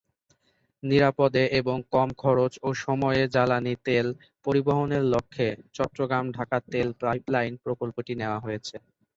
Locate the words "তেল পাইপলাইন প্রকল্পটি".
6.71-8.13